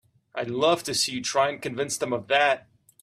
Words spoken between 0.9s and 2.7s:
see you try and convince them of that!